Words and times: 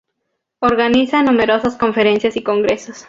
Organiza 0.61 1.21
numerosas 1.21 1.77
conferencias 1.77 2.35
y 2.35 2.41
congresos. 2.41 2.97